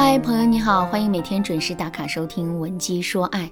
[0.00, 3.46] 嗨，朋友你好，欢迎每天准时打卡收听《文姬说爱》。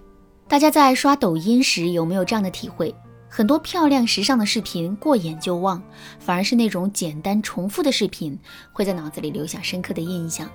[0.47, 2.95] 大家在刷抖音时有没有这样的体会？
[3.29, 5.83] 很多漂亮时尚的视频过眼就忘，
[6.21, 8.39] 反而是那种简单重复的视频
[8.73, 10.49] 会在脑子里留下深刻的印象。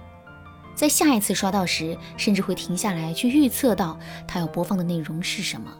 [0.74, 5.74] 在下一次刷到时，甚至会停下来去预测到它要播放的内容是什么。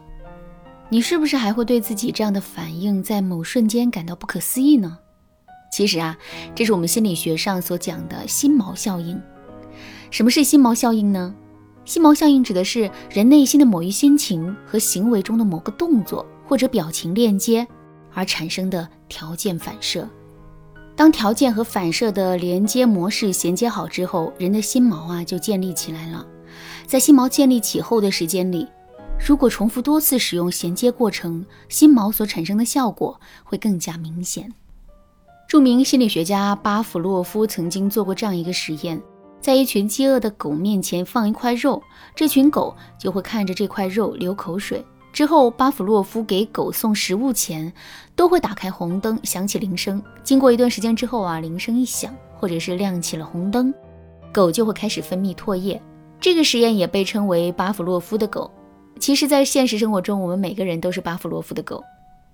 [0.90, 4.98] 你是不是还会对自己这样的反应在某瞬间感到不可思议呢？
[5.72, 6.18] 其实啊，
[6.54, 9.18] 这是我们心理学上所讲的心锚效应。
[10.12, 11.34] 什么是心锚效应呢？
[11.86, 17.66] 心锚效应指的是人内心的某一心情和行为中的某个动作或者表情链接
[18.12, 20.06] 而产生的条件反射。
[20.94, 26.26] 当条件和反射的连接模式衔接好之后，人的心锚啊就建立起来了。
[26.86, 28.68] 在心锚建立起后的时间里，
[29.18, 34.52] 如果重复多次使用衔接过程，心锚所产生的效果会更加明显。
[35.48, 39.00] 著名心理学家巴甫洛夫曾经做过这样一个实验。
[39.42, 41.82] 在一群饥饿的狗面前放一块肉，
[42.14, 44.84] 这群狗就会看着这块肉流口水。
[45.12, 47.70] 之后，巴甫洛夫给狗送食物前，
[48.14, 50.00] 都会打开红灯，响起铃声。
[50.22, 53.74] 经过一段时间之后啊，铃声一响，或者是亮起了红灯，
[54.32, 55.82] 狗就会开始分泌唾液。
[56.20, 58.48] 这个实验也被称为巴甫洛夫的狗。
[59.00, 61.82] 其实，在现实生活中，我们每个人都是巴甫洛夫的狗。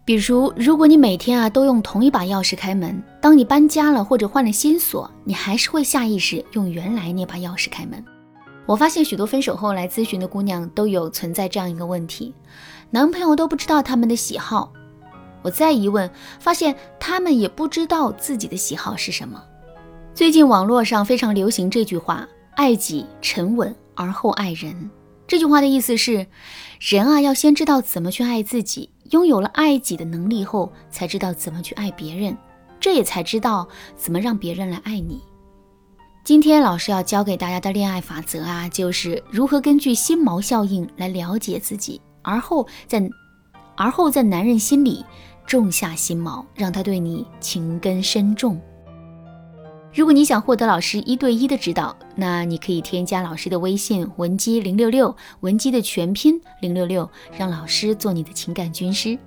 [0.08, 8.02] 比如，如果你每天啊都用同一把钥匙开门，当你搬家了或者换了新锁，你还是会下意识用原来那把钥匙开门。
[8.64, 12.34] 我发现许多分手后来咨询的姑娘都有存在这样一个问题：
[12.88, 14.72] 男朋友都不知道他们的喜好。
[15.42, 19.38] 我再一问，发现他们也不知道自己的喜好是什么。
[20.14, 24.90] 最近网络上非常流行这句话：“爱己沉稳而后爱人。”
[25.28, 26.26] 这句话的意思是，
[26.80, 28.88] 人啊要先知道怎么去爱自己。
[29.10, 32.36] 拥有了爱己的能力后，才知道怎么去爱别人，
[32.78, 35.20] 这也才知道怎么让别人来爱你。
[36.24, 43.08] 今天老师要教给大家的恋爱法则啊，就是如何根据心锚效应来了解自己，而后在
[43.76, 45.04] 而后在男人心里
[45.46, 48.60] 种下心锚，让他对你情根深重。
[49.92, 59.18] 如果你想获得老师一对一的指导，那你可以添加老师的微信文姬零六六，文姬的全拼零六六，让老师做你的情感军师。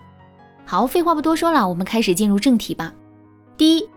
[0.63, 2.93] 好，废话不多说了，我们开始进入正题吧。
[3.57, 3.89] 第一，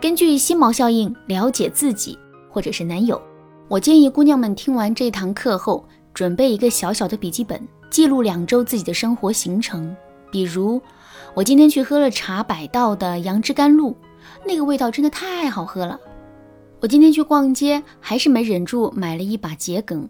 [0.00, 2.16] 根据心锚效应了解自己
[2.48, 3.20] 或者是男友，
[3.66, 7.60] 我建议姑娘们听完这堂课后，准备一个小小的笔记本，
[7.90, 9.94] 记录两周自己的生活行程。
[10.30, 10.80] 比如，
[11.34, 13.94] 我今天去喝了茶百道的杨枝甘露。
[14.46, 15.98] 那个味道真的太好喝了。
[16.80, 20.08] 我今天去逛街，还是没忍住买了一把桔梗。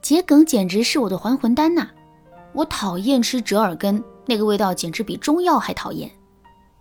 [0.00, 1.88] 桔梗简直是我的还魂丹呐！
[2.52, 6.10] 我讨厌吃折耳根，那个味道简直比中药还讨厌。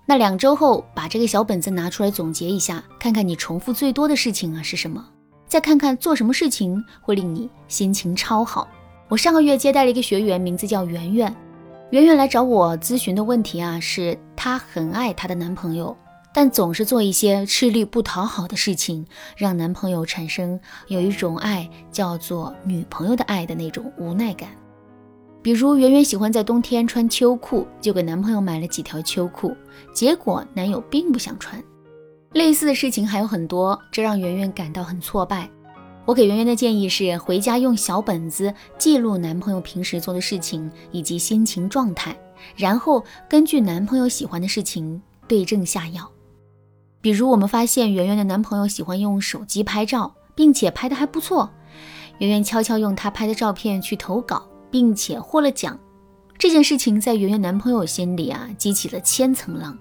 [0.05, 5.03] 那两周后，把这个小本子拿出来总结一下，看看你重复最多的事情啊是什么？
[5.47, 8.67] 再看看做什么事情会令你心情超好。
[9.07, 11.33] 我上个月接待了一个学员，名字叫圆圆。
[11.91, 15.95] 圆圆来找我咨询的问题啊，是她很爱她的男朋友。
[16.33, 19.05] 但总是做一些吃力不讨好的事情，
[19.37, 24.49] 让男朋友产生有一种爱叫做女朋友的爱的那种无奈感。
[25.43, 29.55] 比如圆圆喜欢在冬天穿秋裤，就给男朋友买了几条秋裤，
[29.93, 31.61] 结果男友并不想穿。
[32.31, 35.47] 类似的事情还有很多，这让圆圆感到很挫败。
[36.05, 42.17] 我给圆圆的建议是，回家用小本子记录男朋友平时做的事情以及心情状态，
[42.55, 46.09] 然后根据男朋友喜欢的事情对症下药。
[47.03, 51.49] 比如，我们发现圆圆的男朋友喜欢用手机拍照，并且拍的还不错。
[52.19, 55.77] 圆圆悄悄用他拍的照片去投稿，并且获了奖。
[56.37, 59.77] 这件事情在圆圆男朋友心里啊，激起了千层浪。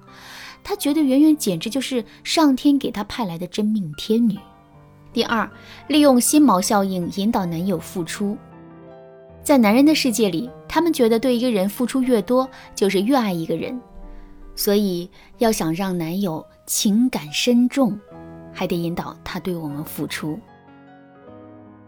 [0.64, 4.36] 他觉得圆圆简直就是上天给他派来的真命天女。
[5.12, 5.48] 第二，
[5.86, 8.36] 利用心锚效应引导男友付出。
[9.44, 13.80] 在男人的世界里，他们觉得对一个人付出越多，就是越爱一个人。
[14.54, 16.44] 所以，要想让男友
[16.74, 18.00] 情感深重，
[18.50, 20.40] 还得引导他对我们付出。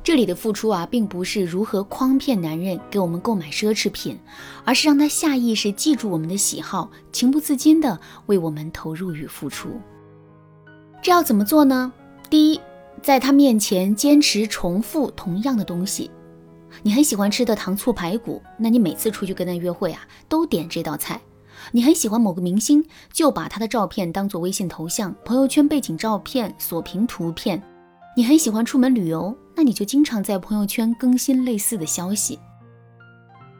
[0.02, 4.18] 这里的付出啊，并不是如何诓骗男人给我们购买奢侈品，
[4.62, 9.80] 而是让他下意识记住我们的喜好，情不自禁的为我们投入与付出。
[11.00, 11.90] 这要怎么做呢？
[12.28, 12.60] 第一，
[13.00, 16.10] 在他面前坚持重复同样的东西。
[16.82, 21.18] 你很喜欢吃的糖醋排骨，那你每次出去跟他约会啊，都点这道菜。
[21.72, 27.62] 你很喜欢某个明星，就把他的照片当做微信头像、朋友圈背景照片、锁屏图片。
[28.16, 32.38] 你很喜欢出门旅游，那你就经常在朋友圈更新类似的消息。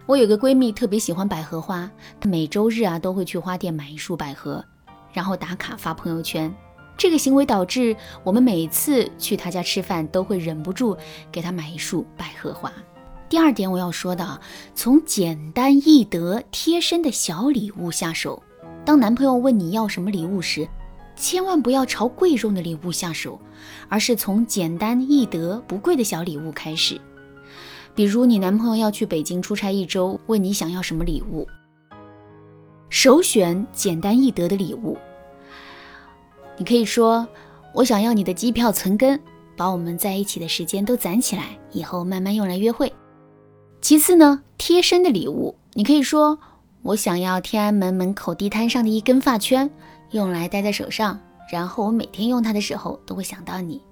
[0.07, 1.91] 我有个闺蜜特别喜欢百合花，
[2.21, 4.65] 她每周日啊都会去花店买一束百合，
[5.13, 6.55] 然后打卡发朋友圈。
[6.97, 10.97] 这个行为导致我们每次去她家吃饭都会忍不住
[11.33, 12.73] 给她买一束百合花。
[13.29, 14.41] 第二点我要说的，
[14.75, 18.43] 从简单易得、贴身的小礼物下手。
[18.85, 20.69] 当男朋友问你要什么礼物时，
[21.17, 23.41] 千万不要朝贵重的礼物下手，
[23.89, 27.01] 而是从简单易得、不贵的小礼物开始。
[27.95, 31.49] 比如你男朋友要去北京出差一周，问你想要什么礼物，
[32.89, 34.99] 首选简单易得的礼物。
[36.57, 37.27] 你可以说
[37.73, 39.19] ：“我想要你的机票存根，
[39.57, 42.93] 把我们在一起的时间都攒起来，以后慢慢用来约会。”
[43.85, 46.39] 其次呢，贴身的礼物，你可以说
[46.81, 49.71] 我想要天安门门口地摊上的一根发圈，
[50.13, 51.21] 用来戴在手上，
[51.53, 53.83] 然后我每天用它的时候都会想到你。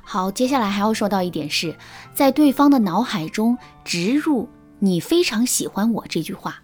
[0.00, 1.74] 好，接下来还要说到一点是，
[2.14, 4.48] 在对方的脑海中植入
[4.78, 6.62] “你非常喜欢我”这句话。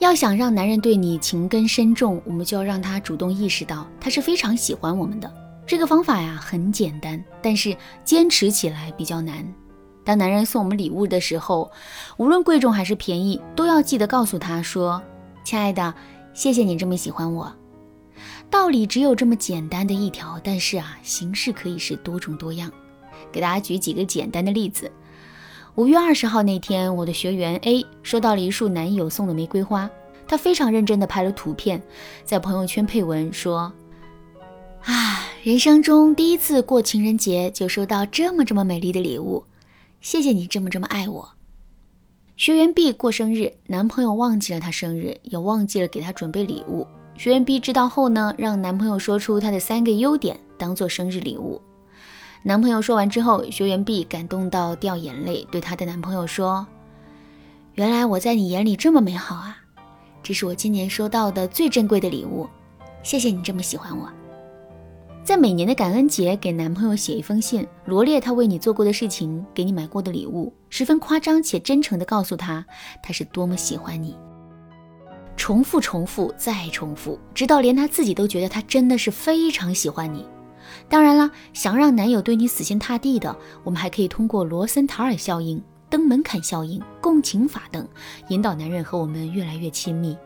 [0.00, 5.32] 要想让男人对你情根深重，我们就要让他主动意识到他是非常喜欢我们的。
[5.64, 9.46] 这个方法呀很简单，但是坚持起来比较难。
[10.04, 11.70] 当男人送我们礼物的时候，
[12.16, 15.02] 无论贵重还是便宜，都要记得告诉他说
[15.44, 15.94] ：“亲爱的，
[16.34, 17.52] 谢谢你这么喜欢我。”
[18.50, 22.70] 道理只有这么简单的一条，但是啊，形式可以是多种多样。
[23.30, 24.90] 给大家举几个简单的例子。
[25.76, 29.88] 五月二十号那天，我的学员 A 收到了一束男友送的玫瑰花，
[30.28, 31.82] 他非常认真地拍了图片，
[32.24, 33.72] 在朋友圈配文说
[34.84, 39.44] ：“啊，人生中第一次过情人节就收到这么这么美丽的礼物。”
[40.02, 41.32] 谢谢你这么这么爱我。
[42.36, 46.84] 学员 B 过生日，男朋友忘记了她生日，也忘记了给她准备礼物。
[47.16, 51.62] 学员 B 知道后呢，让男朋友说出他的三个优点，当做生日礼物。
[52.42, 56.66] 男朋友说完之后，学员 B 感动到掉眼泪，对她的男朋友说
[57.74, 59.56] ：“原来我在你眼里这么美好啊！
[60.20, 62.48] 这是我今年收到的最珍贵的礼物，
[63.04, 64.12] 谢谢你这么喜欢我。”
[65.24, 72.66] 在每年的感恩节，给男朋友写一封信，罗列他为你做过的事情，给你买过的礼物，十分夸张且真诚地告诉他，
[73.00, 74.16] 他是多么喜欢你。
[75.36, 80.26] 重复、重复、再重复，直到连他自己都觉得他真的是非常喜欢你。
[80.88, 87.86] 当然了，想让男友对你死心塌地的，我们还可以通过罗森塔尔效应、登门槛效应、共情法等，
[88.26, 90.16] 引导男人和我们越来越亲密。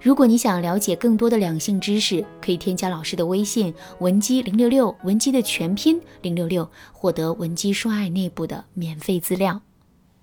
[0.00, 9.60] 如果你想了解更多的两性知识，可以添加老师的微信文姬零六六，文姬的全拼零六六，获得文姬说爱内部的免费资料。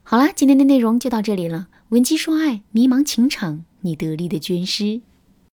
[0.03, 1.67] 好啦，今天的内容就到这里了。
[1.89, 5.01] 文姬说爱，迷茫情场，你得力的军师。